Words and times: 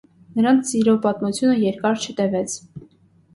Նրանց 0.37 0.71
սիրո 0.71 0.95
պատմությունը 1.03 1.59
երկար 1.65 2.01
չտևեց։ 2.07 2.57